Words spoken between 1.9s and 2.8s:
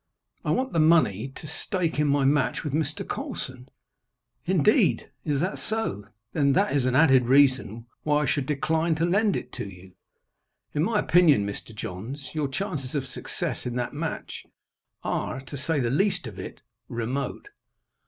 in my match with